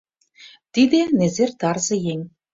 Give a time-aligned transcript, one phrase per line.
[0.73, 2.19] «Тиде незер тарзе еҥ